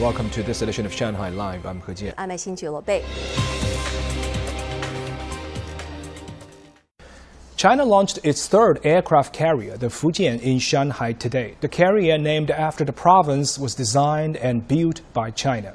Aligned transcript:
Welcome 0.00 0.28
to 0.32 0.42
this 0.42 0.60
edition 0.60 0.84
of 0.84 0.92
Shanghai 0.92 1.30
Live. 1.30 1.64
I'm 1.64 1.80
He 1.80 1.92
Jian. 1.92 2.12
I'm 2.18 2.28
Xin 2.28 2.84
Bei. 2.84 3.02
China 7.56 7.82
launched 7.82 8.18
its 8.22 8.46
third 8.46 8.78
aircraft 8.84 9.32
carrier, 9.32 9.78
the 9.78 9.86
Fujian, 9.86 10.38
in 10.42 10.58
Shanghai 10.58 11.12
today. 11.12 11.56
The 11.62 11.68
carrier, 11.68 12.18
named 12.18 12.50
after 12.50 12.84
the 12.84 12.92
province, 12.92 13.58
was 13.58 13.74
designed 13.74 14.36
and 14.36 14.68
built 14.68 15.00
by 15.14 15.30
China. 15.30 15.74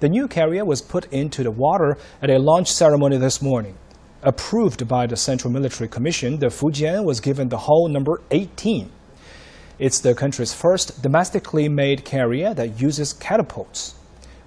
The 0.00 0.08
new 0.08 0.26
carrier 0.26 0.64
was 0.64 0.82
put 0.82 1.04
into 1.12 1.44
the 1.44 1.52
water 1.52 1.98
at 2.20 2.30
a 2.30 2.40
launch 2.40 2.72
ceremony 2.72 3.18
this 3.18 3.40
morning. 3.40 3.76
Approved 4.24 4.88
by 4.88 5.06
the 5.06 5.16
Central 5.16 5.52
Military 5.52 5.88
Commission, 5.88 6.40
the 6.40 6.46
Fujian 6.46 7.04
was 7.04 7.20
given 7.20 7.48
the 7.48 7.58
hull 7.58 7.86
number 7.86 8.22
18. 8.32 8.90
It's 9.78 10.00
the 10.00 10.14
country's 10.14 10.54
first 10.54 11.02
domestically 11.02 11.68
made 11.68 12.02
carrier 12.02 12.54
that 12.54 12.80
uses 12.80 13.12
catapults. 13.12 13.94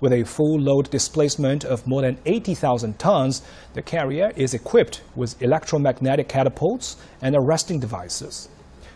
With 0.02 0.12
a 0.12 0.24
full 0.24 0.60
load 0.60 0.90
displacement 0.90 1.64
of 1.64 1.86
more 1.86 2.02
than 2.02 2.18
80,000 2.26 2.98
tons, 2.98 3.44
the 3.76 3.84
carrier 3.84 4.32
is 4.36 4.56
equipped 4.56 5.04
with 5.16 5.40
electromagnetic 5.40 6.28
catapults 6.30 6.98
and 7.22 7.36
arresting 7.36 7.80
devices. 7.80 8.50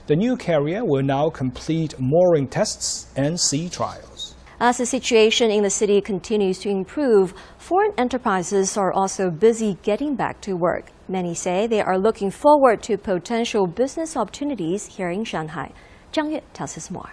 The 0.08 0.16
new 0.16 0.36
carrier 0.36 0.84
will 0.84 1.04
now 1.04 1.30
complete 1.30 1.94
mooring 2.00 2.48
tests 2.48 3.12
and 3.16 3.40
sea 3.40 3.70
trials. 3.70 4.34
As 4.60 4.80
the 4.80 4.88
situation 4.88 5.52
in 5.52 5.62
the 5.62 5.70
city 5.70 6.02
continues 6.02 6.58
to 6.60 6.70
improve, 6.70 7.36
foreign 7.60 7.94
enterprises 7.96 8.76
are 8.76 8.92
also 8.92 9.30
busy 9.30 9.78
getting 9.84 10.16
back 10.16 10.42
to 10.42 10.56
work. 10.56 10.90
Many 11.08 11.36
say 11.36 11.68
they 11.68 11.82
are 11.82 12.00
looking 12.00 12.32
forward 12.32 12.82
to 12.84 12.98
potential 12.98 13.68
business 13.68 14.18
opportunities 14.18 14.88
here 14.96 15.12
in 15.12 15.26
Shanghai. 15.26 15.74
Zhang 16.14 16.32
Yue 16.32 16.42
tells 16.54 16.78
us 16.78 16.92
more. 16.92 17.10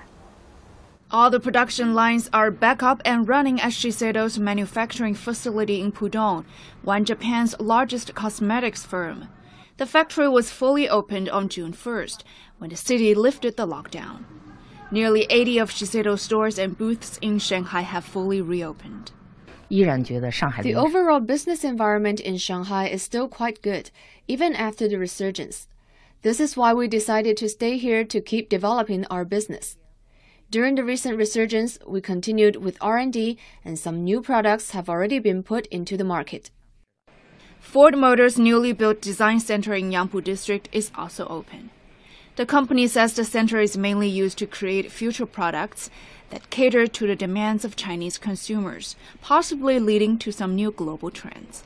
All 1.11 1.31
the 1.31 1.41
production 1.41 1.95
lines 1.95 2.29
are 2.33 2.51
back 2.51 2.83
up 2.83 3.01
and 3.05 3.27
running 3.27 3.61
at 3.61 3.73
Shiseido's 3.73 4.39
manufacturing 4.39 5.15
facility 5.15 5.81
in 5.81 5.91
Pudong, 5.91 6.45
one 6.83 7.05
Japan's 7.05 7.59
largest 7.59 8.15
cosmetics 8.15 8.85
firm. 8.85 9.29
The 9.79 9.87
factory 9.87 10.29
was 10.29 10.51
fully 10.51 10.89
opened 10.89 11.31
on 11.31 11.49
June 11.49 11.73
1st, 11.73 12.23
when 12.59 12.71
the 12.71 12.77
city 12.77 13.15
lifted 13.15 13.57
the 13.57 13.67
lockdown. 13.67 14.25
Nearly 14.93 15.23
80 15.31 15.59
of 15.59 15.71
Shiseido 15.71 16.19
stores 16.19 16.59
and 16.59 16.77
booths 16.77 17.19
in 17.23 17.39
Shanghai 17.39 17.81
have 17.81 18.05
fully 18.05 18.43
reopened. 18.43 19.13
The 19.71 20.75
overall 20.75 21.21
business 21.21 21.65
environment 21.65 22.21
in 22.21 22.37
Shanghai 22.37 22.89
is 22.89 23.03
still 23.03 23.29
quite 23.29 23.63
good, 23.63 23.91
even 24.29 24.55
after 24.55 24.87
the 24.87 24.99
resurgence. 24.99 25.67
This 26.23 26.39
is 26.39 26.55
why 26.55 26.75
we 26.75 26.87
decided 26.87 27.39
to 27.39 27.49
stay 27.49 27.79
here 27.79 28.05
to 28.05 28.21
keep 28.21 28.51
developing 28.51 29.07
our 29.07 29.25
business. 29.25 29.79
During 30.51 30.75
the 30.75 30.85
recent 30.85 31.17
resurgence, 31.17 31.79
we 31.87 32.03
continued 32.03 32.57
with 32.57 32.77
R&D 32.83 33.39
and 33.65 33.79
some 33.79 34.05
new 34.05 34.21
products 34.21 34.73
have 34.73 34.91
already 34.91 35.19
been 35.19 35.43
put 35.43 35.67
into 35.69 35.97
the 35.97 36.05
market. 36.05 36.51
Ford 37.59 37.97
Motors' 37.97 38.39
newly 38.39 38.75
built 38.75 39.01
design 39.01 39.41
center 39.41 39.73
in 39.73 39.91
Yangpu 39.91 40.23
district 40.23 40.69
is 40.73 40.91
also 40.95 41.27
open. 41.29 41.71
The 42.37 42.45
company 42.45 42.87
says 42.87 43.15
the 43.15 43.25
center 43.25 43.59
is 43.59 43.79
mainly 43.79 44.09
used 44.09 44.37
to 44.39 44.47
create 44.47 44.93
future 44.93 45.27
products 45.27 45.89
that 46.29 46.51
cater 46.51 46.87
to 46.87 47.07
the 47.07 47.17
demands 47.17 47.65
of 47.65 47.77
Chinese 47.77 48.19
consumers, 48.19 48.95
possibly 49.23 49.79
leading 49.79 50.19
to 50.19 50.33
some 50.33 50.55
new 50.55 50.71
global 50.71 51.11
trends. 51.11 51.65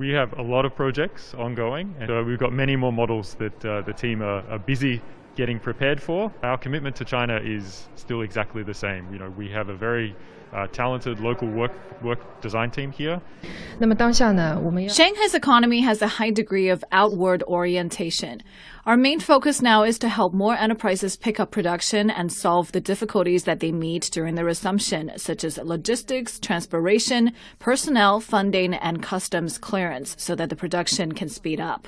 We 0.00 0.12
have 0.12 0.38
a 0.38 0.42
lot 0.42 0.64
of 0.64 0.74
projects 0.74 1.34
ongoing, 1.34 1.94
and 2.00 2.10
uh, 2.10 2.22
we've 2.26 2.38
got 2.38 2.54
many 2.54 2.74
more 2.74 2.90
models 2.90 3.34
that 3.34 3.62
uh, 3.62 3.82
the 3.82 3.92
team 3.92 4.22
are, 4.22 4.42
are 4.48 4.58
busy 4.58 5.02
getting 5.36 5.58
prepared 5.58 6.02
for. 6.02 6.32
Our 6.42 6.58
commitment 6.58 6.96
to 6.96 7.04
China 7.04 7.40
is 7.42 7.88
still 7.94 8.22
exactly 8.22 8.62
the 8.62 8.74
same. 8.74 9.12
You 9.12 9.18
know, 9.18 9.30
we 9.30 9.48
have 9.50 9.68
a 9.68 9.76
very 9.76 10.16
uh, 10.52 10.66
talented 10.68 11.20
local 11.20 11.48
work 11.48 11.72
work 12.02 12.40
design 12.40 12.70
team 12.70 12.90
here. 12.90 13.20
Shanghai's 14.88 15.34
economy 15.34 15.80
has 15.80 16.00
a 16.02 16.08
high 16.08 16.30
degree 16.30 16.68
of 16.68 16.82
outward 16.92 17.42
orientation. 17.44 18.42
Our 18.86 18.96
main 18.96 19.20
focus 19.20 19.60
now 19.60 19.82
is 19.82 19.98
to 19.98 20.08
help 20.08 20.32
more 20.32 20.56
enterprises 20.56 21.16
pick 21.16 21.38
up 21.38 21.50
production 21.50 22.08
and 22.10 22.32
solve 22.32 22.72
the 22.72 22.80
difficulties 22.80 23.44
that 23.44 23.60
they 23.60 23.70
meet 23.70 24.10
during 24.10 24.34
the 24.34 24.44
resumption, 24.44 25.12
such 25.16 25.44
as 25.44 25.58
logistics, 25.58 26.40
transportation, 26.40 27.32
personnel, 27.58 28.20
funding, 28.20 28.72
and 28.74 29.02
customs 29.02 29.58
clearance, 29.58 30.16
so 30.18 30.34
that 30.34 30.48
the 30.48 30.56
production 30.56 31.12
can 31.12 31.28
speed 31.28 31.60
up. 31.60 31.86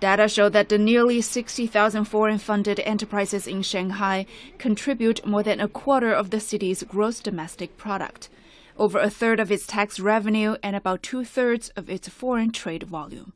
Data 0.00 0.28
show 0.28 0.48
that 0.48 0.70
the 0.70 0.78
nearly 0.78 1.20
60,000 1.20 2.06
foreign 2.06 2.38
funded 2.38 2.80
enterprises 2.80 3.46
in 3.46 3.60
Shanghai 3.60 4.24
contribute 4.56 5.26
more 5.26 5.42
than 5.42 5.60
a 5.60 5.68
quarter 5.68 6.10
of 6.10 6.30
the 6.30 6.40
city's 6.40 6.82
gross 6.84 7.20
domestic 7.20 7.76
product, 7.76 8.30
over 8.78 8.98
a 8.98 9.10
third 9.10 9.38
of 9.38 9.52
its 9.52 9.66
tax 9.66 10.00
revenue, 10.00 10.56
and 10.62 10.74
about 10.74 11.02
two 11.02 11.22
thirds 11.22 11.68
of 11.76 11.90
its 11.90 12.08
foreign 12.08 12.50
trade 12.50 12.84
volume. 12.84 13.34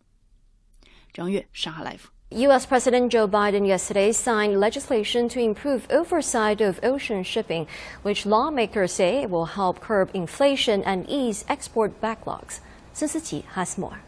Zhang 1.14 1.30
Yue, 1.30 1.44
Shanghai 1.52 1.84
Live. 1.84 2.10
U.S. 2.30 2.64
President 2.64 3.12
Joe 3.12 3.28
Biden 3.28 3.66
yesterday 3.66 4.10
signed 4.10 4.58
legislation 4.58 5.28
to 5.28 5.40
improve 5.40 5.86
oversight 5.90 6.62
of 6.62 6.80
ocean 6.82 7.22
shipping, 7.24 7.66
which 8.00 8.24
lawmakers 8.24 8.92
say 8.92 9.26
will 9.26 9.44
help 9.44 9.80
curb 9.80 10.10
inflation 10.14 10.82
and 10.82 11.04
ease 11.10 11.44
export 11.46 12.00
backlogs. 12.00 12.60
Sun 12.94 13.10
Siqi 13.10 13.44
has 13.52 13.76
more. 13.76 14.00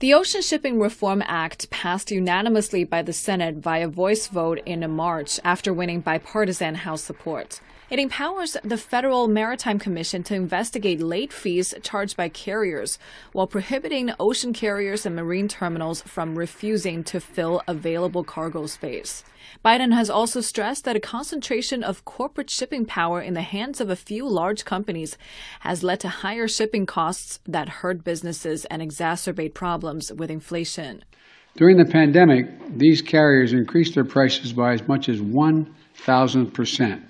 The 0.00 0.14
Ocean 0.14 0.42
Shipping 0.42 0.78
Reform 0.78 1.24
Act 1.26 1.70
passed 1.70 2.12
unanimously 2.12 2.84
by 2.84 3.02
the 3.02 3.12
Senate 3.12 3.56
via 3.56 3.88
voice 3.88 4.28
vote 4.28 4.60
in 4.64 4.88
March 4.88 5.40
after 5.42 5.74
winning 5.74 6.02
bipartisan 6.02 6.76
House 6.76 7.02
support. 7.02 7.58
It 7.90 7.98
empowers 7.98 8.56
the 8.62 8.76
Federal 8.76 9.26
Maritime 9.26 9.80
Commission 9.80 10.22
to 10.24 10.34
investigate 10.34 11.00
late 11.00 11.32
fees 11.32 11.74
charged 11.82 12.16
by 12.16 12.28
carriers 12.28 12.98
while 13.32 13.48
prohibiting 13.48 14.12
ocean 14.20 14.52
carriers 14.52 15.04
and 15.04 15.16
marine 15.16 15.48
terminals 15.48 16.02
from 16.02 16.38
refusing 16.38 17.02
to 17.04 17.18
fill 17.18 17.62
available 17.66 18.22
cargo 18.22 18.66
space. 18.66 19.24
Biden 19.64 19.94
has 19.94 20.10
also 20.10 20.42
stressed 20.42 20.84
that 20.84 20.96
a 20.96 21.00
concentration 21.00 21.82
of 21.82 22.04
corporate 22.04 22.50
shipping 22.50 22.84
power 22.84 23.22
in 23.22 23.32
the 23.32 23.40
hands 23.40 23.80
of 23.80 23.88
a 23.88 23.96
few 23.96 24.28
large 24.28 24.66
companies 24.66 25.16
has 25.60 25.82
led 25.82 26.00
to 26.00 26.08
higher 26.08 26.46
shipping 26.46 26.84
costs 26.84 27.40
that 27.46 27.80
hurt 27.80 28.04
businesses 28.04 28.66
and 28.66 28.82
exacerbate 28.82 29.54
problems 29.54 29.87
with 30.16 30.30
inflation. 30.30 31.02
During 31.56 31.76
the 31.76 31.84
pandemic, 31.90 32.46
these 32.76 33.02
carriers 33.02 33.52
increased 33.52 33.94
their 33.94 34.04
prices 34.04 34.52
by 34.52 34.74
as 34.74 34.86
much 34.86 35.08
as 35.08 35.20
1,000%, 35.20 37.02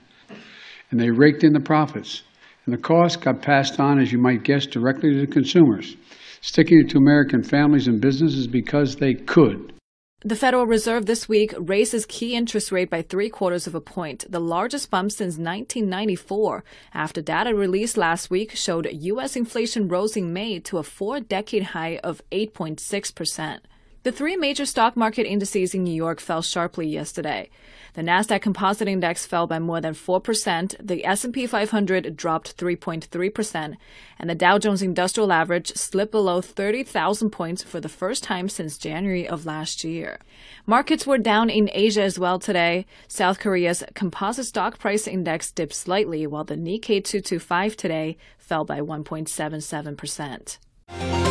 and 0.90 1.00
they 1.00 1.10
raked 1.10 1.44
in 1.44 1.52
the 1.52 1.60
profits. 1.60 2.22
And 2.64 2.72
the 2.74 2.80
cost 2.80 3.20
got 3.20 3.42
passed 3.42 3.80
on, 3.80 3.98
as 3.98 4.12
you 4.12 4.18
might 4.18 4.44
guess, 4.44 4.66
directly 4.66 5.12
to 5.14 5.20
the 5.20 5.26
consumers, 5.26 5.96
sticking 6.40 6.80
it 6.80 6.90
to 6.90 6.98
American 6.98 7.42
families 7.42 7.88
and 7.88 8.00
businesses 8.00 8.46
because 8.46 8.96
they 8.96 9.14
could. 9.14 9.72
The 10.24 10.34
Federal 10.34 10.66
Reserve 10.66 11.06
this 11.06 11.28
week 11.28 11.54
raises 11.56 12.04
key 12.04 12.34
interest 12.34 12.72
rate 12.72 12.90
by 12.90 13.02
three 13.02 13.30
quarters 13.30 13.68
of 13.68 13.76
a 13.76 13.80
point, 13.80 14.24
the 14.28 14.40
largest 14.40 14.90
bump 14.90 15.12
since 15.12 15.38
1994, 15.38 16.64
after 16.92 17.22
data 17.22 17.54
released 17.54 17.96
last 17.96 18.28
week 18.28 18.56
showed 18.56 18.88
U.S. 18.90 19.36
inflation 19.36 19.86
rose 19.86 20.16
in 20.16 20.32
May 20.32 20.58
to 20.58 20.78
a 20.78 20.82
four 20.82 21.20
decade 21.20 21.62
high 21.62 22.00
of 22.02 22.20
8.6%. 22.32 23.60
The 24.04 24.12
three 24.12 24.36
major 24.36 24.64
stock 24.64 24.96
market 24.96 25.26
indices 25.26 25.74
in 25.74 25.82
New 25.82 25.94
York 25.94 26.20
fell 26.20 26.40
sharply 26.40 26.86
yesterday. 26.86 27.50
The 27.94 28.02
Nasdaq 28.02 28.42
Composite 28.42 28.86
Index 28.86 29.26
fell 29.26 29.48
by 29.48 29.58
more 29.58 29.80
than 29.80 29.92
4%, 29.92 30.76
the 30.80 31.04
S&P 31.04 31.48
500 31.48 32.16
dropped 32.16 32.56
3.3%, 32.56 33.74
and 34.20 34.30
the 34.30 34.36
Dow 34.36 34.56
Jones 34.56 34.82
Industrial 34.82 35.32
Average 35.32 35.74
slipped 35.74 36.12
below 36.12 36.40
30,000 36.40 37.30
points 37.30 37.64
for 37.64 37.80
the 37.80 37.88
first 37.88 38.22
time 38.22 38.48
since 38.48 38.78
January 38.78 39.26
of 39.26 39.46
last 39.46 39.82
year. 39.82 40.20
Markets 40.64 41.04
were 41.04 41.18
down 41.18 41.50
in 41.50 41.68
Asia 41.72 42.02
as 42.02 42.20
well 42.20 42.38
today. 42.38 42.86
South 43.08 43.40
Korea's 43.40 43.82
Composite 43.94 44.46
Stock 44.46 44.78
Price 44.78 45.08
Index 45.08 45.50
dipped 45.50 45.74
slightly 45.74 46.24
while 46.24 46.44
the 46.44 46.54
Nikkei 46.54 47.02
225 47.02 47.76
today 47.76 48.16
fell 48.38 48.64
by 48.64 48.80
1.77%. 48.80 51.27